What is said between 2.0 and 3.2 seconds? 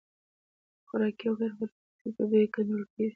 توکو بیې کنټرول کیږي.